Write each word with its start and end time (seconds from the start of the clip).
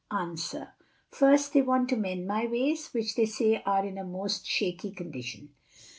A. 0.09 0.35
First, 1.11 1.53
they 1.53 1.61
want 1.61 1.89
to 1.89 1.95
amend 1.95 2.25
my 2.25 2.47
ways, 2.47 2.87
which 2.87 3.13
they 3.13 3.27
say 3.27 3.61
are 3.67 3.85
in 3.85 3.99
a 3.99 4.03
most 4.03 4.47
shaky 4.47 4.89
condition. 4.89 5.53